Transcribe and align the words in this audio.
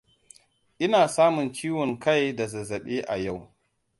Ina 0.85 1.01
samun 1.07 1.47
ciwon 1.55 1.91
kai 2.03 2.35
da 2.35 2.45
zazzaɓi 2.53 2.95
a 3.01 3.15
yau 3.23 3.39